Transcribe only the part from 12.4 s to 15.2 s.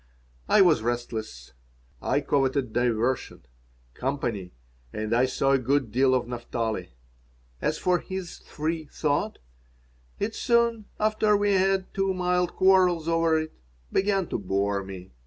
quarrels over it, began to bore me.